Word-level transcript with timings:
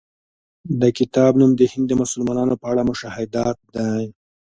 د 0.81 0.83
کتاب 0.97 1.31
نوم 1.39 1.51
د 1.57 1.61
هند 1.71 1.85
د 1.89 1.93
مسلمانانو 2.01 2.55
په 2.61 2.65
اړه 2.71 2.81
مشاهدات 2.91 3.57
دی. 3.75 4.03